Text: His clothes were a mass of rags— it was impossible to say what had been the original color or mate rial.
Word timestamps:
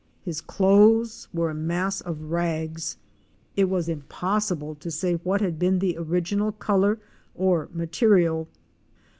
His 0.25 0.41
clothes 0.41 1.27
were 1.31 1.51
a 1.51 1.53
mass 1.53 2.01
of 2.01 2.31
rags— 2.31 2.97
it 3.55 3.69
was 3.69 3.87
impossible 3.87 4.73
to 4.73 4.89
say 4.89 5.17
what 5.17 5.41
had 5.41 5.59
been 5.59 5.77
the 5.77 5.95
original 5.95 6.51
color 6.53 6.97
or 7.35 7.69
mate 7.71 8.01
rial. 8.01 8.47